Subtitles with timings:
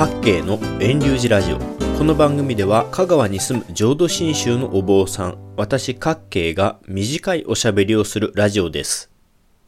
[0.00, 9.10] 各系の遠流寺ラジオこの番組では香川に住む浄土真宗のお坊さん私各系が短いおしゃべりをするラジオです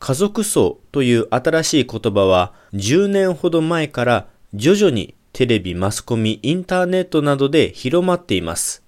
[0.00, 8.82] 家族葬という新しい言葉は10年ほど前から徐々にテレビ、マスコミ、インターネットなどで広まっています。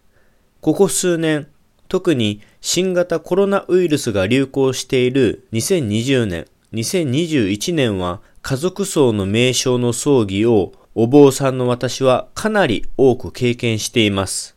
[0.60, 1.46] ここ数年、
[1.86, 14.56] 特に新型コロナウイルスが流行している2020年、2021年は家族葬の名称の葬儀をお坊さんの私はかなり多く経験しています。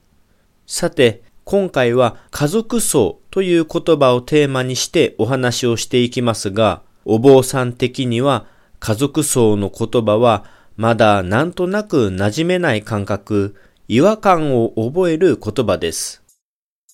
[0.65, 8.47] さて、今回は家族葬という言葉をテーマにしてお話をしていきますが、お坊さん的には
[8.79, 10.45] 家族葬の言葉は
[10.77, 13.55] まだなんとなく馴染めない感覚、
[13.87, 16.23] 違和感を覚える言葉です。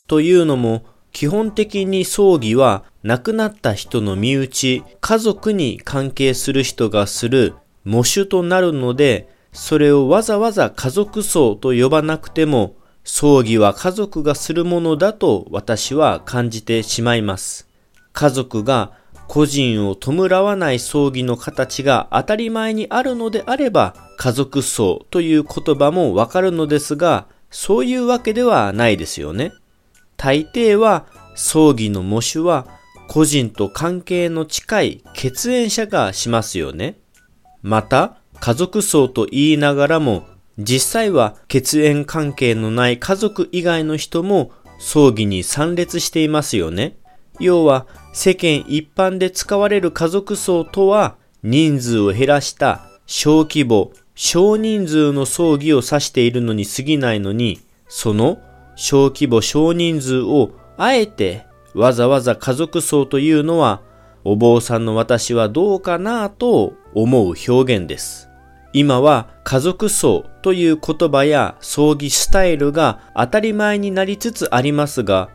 [0.08, 0.84] というのも、
[1.14, 7.54] 基本的に葬儀は亡くなった人の身内、家族に関係する人がする
[7.86, 17.68] 喪主となるので、それをわざわざ家族葬と呼ばなくても、葬儀は家族がするものだと私は感じてしまいます。
[18.14, 18.91] 家族が
[19.27, 29.54] 個人を弔わない葬儀の形が当たり前にあるのであれば、家族葬という言葉もわかるのですが、そういうわけではないですよね。
[30.18, 32.68] 大抵は葬儀の喪主は
[33.08, 36.99] 個人と関係の近い血縁者がしますよね。
[37.64, 40.26] また、家族葬と言いながらも、
[40.57, 46.98] 実際は血縁関係のない家族以外の人も葬儀に参列していますよね。
[47.40, 58.40] 要は世間一般で使われる家族葬とは人数を減らした小規模、少人数の葬儀を指しているのに過ぎないのに、その
[58.76, 63.82] 小規模少人数をあえてわざわざ家族葬というのは
[64.24, 68.27] お坊さんの私はどうかなと思う表現です。
[68.80, 75.31] 今は家族葬という言葉や葬儀スタイルが当たり前になりつつありますが、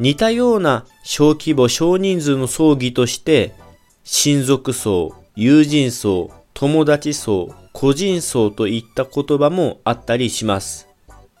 [0.00, 3.54] 似たような小規模少人数の葬儀として、
[4.02, 10.88] 親族葬、友人葬、友達葬、個人葬といった言葉もあったりします。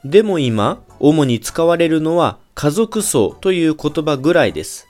[0.04, 4.86] でも今、主に使われるのは家族葬という言葉ぐらいです。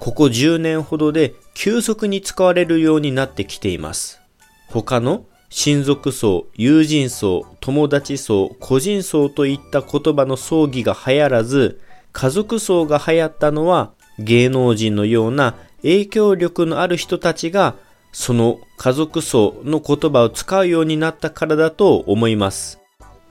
[0.00, 4.18] ここ10年ほどで急速に使われるようになってきています。
[4.66, 11.78] 他の親族葬、友人葬、友達葬、個人葬といった言葉の葬儀が流行らず、
[12.12, 17.74] 家族葬が流行ったのは芸能人のような影響力のある人たちが
[18.12, 22.80] その家族葬の言葉を使うようになったからだと思います。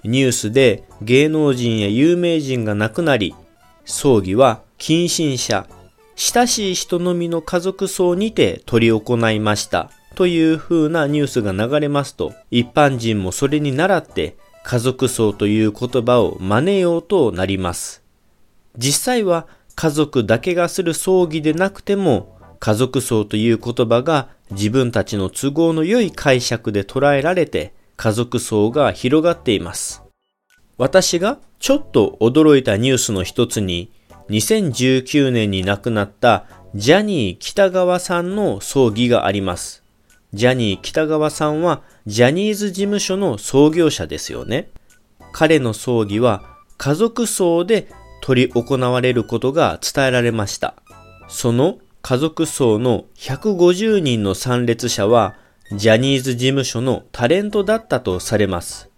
[0.04, 3.34] ニュースで芸能人や有名人が亡くなり、
[3.84, 5.66] 葬儀は近親者、
[6.16, 18.04] 親しい人のみの家族葬にて執り行いましたという風なニュースが流れますと、一般人もそれに倣って家族葬という言葉を真似ようとなります。
[18.78, 30.04] 実際は家族だけがする葬儀でなくても、家族葬という言葉が自分たちの都合の良い解釈で捉えられて、家族葬が広がっています。
[30.78, 33.92] 私がちょっと驚いたニュースの一つに、
[34.30, 36.46] 2019年に亡くなった
[36.76, 39.81] ジャニー北川さんの葬儀があります。
[40.34, 44.70] ジャニー北川さんはジャニーズ事務所の創業者ですよね。
[45.34, 46.44] 彼の葬儀は
[46.78, 47.88] 家族葬で
[48.22, 50.76] 取り行われることが伝えられました。
[51.28, 55.36] その家族葬の150人の参列者は、
[55.72, 58.90] ジャニーズ事務所のタレントだったとされます。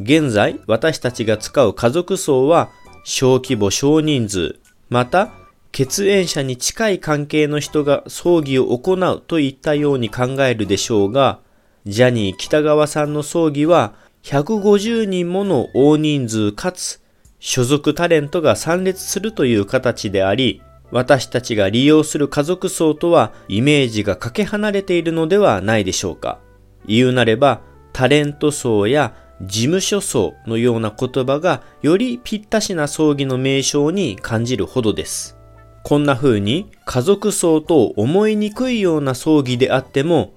[0.00, 2.70] 現在、私たちが使う家族葬は、
[3.04, 4.58] 小規模少人数、
[4.88, 5.30] また、
[5.76, 11.40] 血縁者に近い関係の人が葬儀を行うといったように考えるでしょうが、
[11.84, 13.92] ジャニー北川さんの葬儀は
[14.22, 17.02] 150人もの大人数かつ
[17.40, 26.38] 所属タレントが参列するという形であり、私たちが利用する家族層とはイメージがかけ離れているのではないでしょうか。
[26.86, 27.60] 言うなれば、
[27.92, 35.35] タレント層や事務所層のような言葉がよりぴったしな葬儀の名称に感じるほどです。
[35.86, 40.34] こんな風に家族層と思いにくいような葬儀であっても、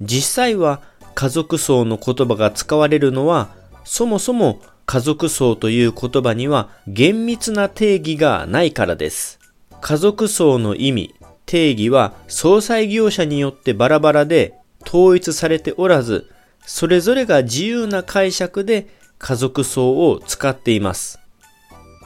[0.00, 0.80] 実際は
[1.16, 3.48] 家族層の言葉が使われるのは、
[3.82, 9.40] そもそも家族葬という言葉には厳密な定義がないからです。
[9.80, 11.14] 家族葬の意味、
[11.46, 14.54] 定義は総裁業者によってバラバラで
[14.86, 16.30] 統一されておらず、
[16.64, 18.86] それぞれが自由な解釈で
[19.18, 21.18] 家族葬を使っています。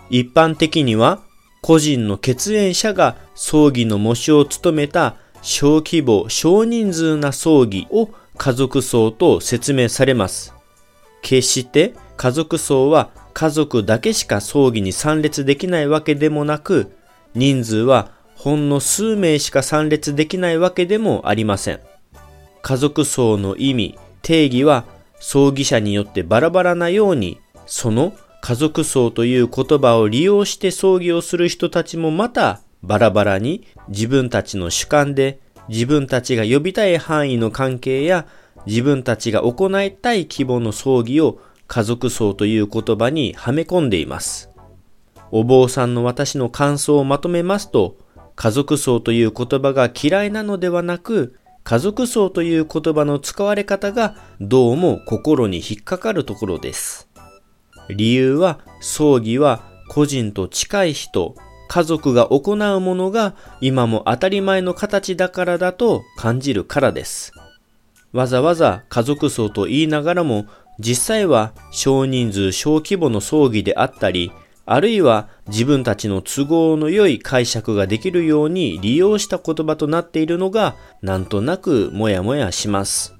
[0.08, 1.25] 一般的には
[1.66, 8.08] 個人の血縁者が葬儀の模試を務めた小規模、少人数な葬儀を
[8.38, 10.54] 家族葬と説明されます。
[11.22, 16.96] 決して家族葬は家族だけしか葬儀に参列できないわけでもなく、
[17.34, 21.80] 人数はほんの数名しか参列できないわけでもありません。
[22.62, 24.84] 家族葬の意味、定義は
[25.18, 28.12] 葬儀者によってバラバラなように、その
[28.46, 38.24] 家族葬という言葉を利用して葬儀をする人たちもまたバラバラに自分たちの主観で自分たちが呼びたい範囲の関係や
[38.64, 44.48] 自分たちが行いたい規模の葬儀を家族葬という言葉にはめ込んでいます。
[45.32, 47.96] お坊さんの私の感想をまとめますと、
[48.36, 51.34] 家族葬という言葉が嫌いなのではなく、
[51.64, 57.05] 家族葬という言葉の使われ方がどうも心に引っかかるところです。
[57.88, 61.34] 理由は葬儀は個人と近い人、
[61.68, 67.32] 家族が行うものが今も当たり前の形だからだと感じるからです。
[68.12, 70.46] わざわざ家族葬と言いながらも
[70.78, 74.32] 実際は少人数小規模の葬儀であったり、
[74.64, 83.14] あるいは自分たちの都合の良い解釈ができるように利用した言葉となっているのがなんとなくもやもやします。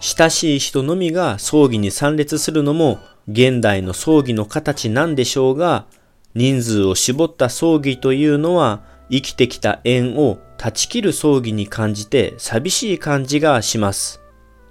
[0.00, 2.98] 親しい人のみが葬儀に参列するのも
[3.28, 5.86] 現代の葬儀の形なんでしょうが、
[6.34, 14.20] 人数を絞った葬儀というのは生きてきた縁を断ち切る葬儀に感じて寂しい感じがします。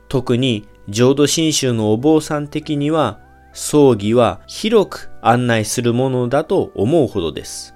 [0.10, 3.20] 特に浄土真宗のお坊さん的には
[3.54, 7.76] 葬儀は広く案内するものだと思うほどです。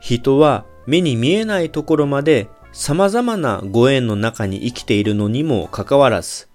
[0.00, 6.48] 人は目に見えないところまで様々なご縁の中に生きているのにもかかわらず、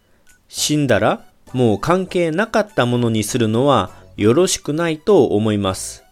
[0.49, 1.23] 死んだら
[1.53, 6.03] もう関係なかったものにするのはよろしくないと思います。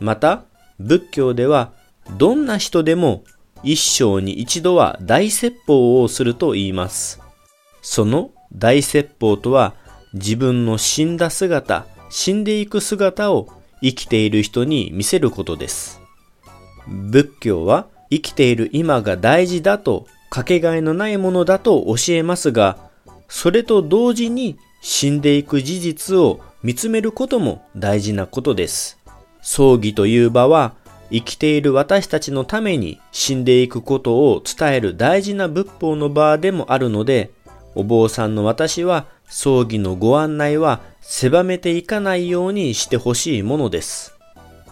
[0.00, 0.44] また、
[0.78, 1.72] 仏教では
[2.18, 3.24] どんな人でも
[3.62, 7.20] 一生に一度は大説法をすると言います。
[7.82, 9.74] その大説法とは
[10.12, 13.48] 自分の死んだ姿、死んでいく姿を
[13.82, 16.00] 生きている人に見せることです。
[16.86, 22.78] 仏教は生きている今が大事だとかけがえのないものだと教えますが、
[23.28, 29.00] それと同時に死んでいく事実を見つめることも大事なことです。
[29.42, 30.74] 葬儀という場は
[31.10, 37.32] 生きている私たちのために死んでいくことを伝える大事な仏法の場でもあるので、
[37.74, 44.16] お坊さんの私は葬儀のご案内は狭めていかないようにしてほしいものです。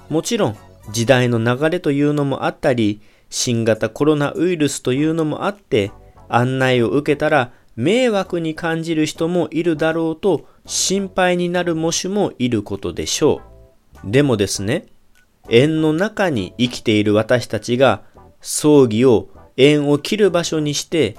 [0.08, 0.56] もちろん
[0.92, 3.00] 時代の流れというのもあったり、
[3.30, 5.90] 新型コロナウイルスというのもあって、
[6.28, 13.40] 案内を受けたら迷惑に感じる人もいるだろうと心配になる模試もいることでしょ
[14.04, 14.10] う。
[14.10, 14.86] でもですね、
[15.48, 18.02] 縁の中に生きている私たちが
[18.40, 21.16] 葬儀を縁を切る場所にして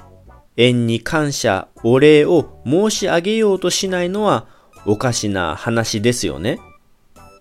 [0.58, 4.48] 縁に感謝、お礼を申し上げようとしないのは
[4.86, 6.60] おかしな話ですよね。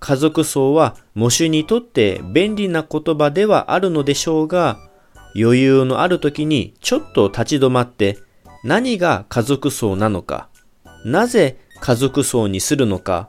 [0.00, 4.78] 家族葬は喪主にとって便利な言葉ではあるのでしょうが、
[5.34, 8.18] 余裕のある時にちょっと立ち止まって
[8.64, 10.48] 何が家族葬なのか、
[11.04, 13.28] なぜ家族葬にするのか、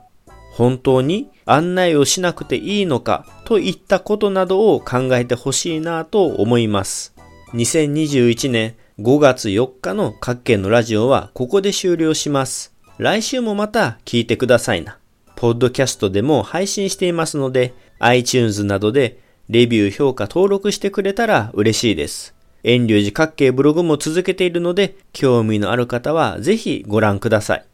[0.52, 7.14] 本当に案内をしなくていいのかといったことなどを考えてほしいなと思います。
[7.52, 12.74] 2021年5月4日の各県のラジオはここで終了します。
[12.96, 14.98] 来週もまた聞いてくださいな。
[15.36, 22.35] ポッドキャストでも配信していますので、iTunes などでレビュー評価登録してくれたら嬉しいです。
[22.68, 27.66] 遠慮寺各系ブログも続けているので、興味のある方はぜひご覧ください。